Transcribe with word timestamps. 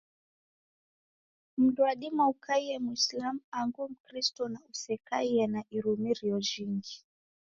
Mndu 1.57 1.81
wadima 1.87 2.23
ukaiye 2.33 2.75
Mwisilamu 2.85 3.39
amu 3.59 3.83
Mkristo 3.91 4.43
na 4.53 4.59
usekaiye 4.71 5.43
na 5.53 5.61
irumiro 5.75 6.37
jhingi 6.49 6.95